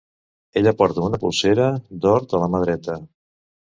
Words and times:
Ella 0.61 0.71
porta 0.79 1.03
una 1.09 1.19
polsera 1.25 1.67
d'or 2.07 2.25
a 2.39 2.43
la 2.45 2.49
mà 2.55 2.63
dreta. 2.67 2.97